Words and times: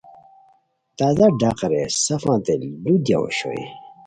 تازہ 0.97 1.27
ڈق 1.39 1.59
رے 1.71 1.83
سفانتے 2.05 2.53
ُلو 2.83 2.93
دیاؤ 3.05 3.21
اوشوئے 3.25 3.63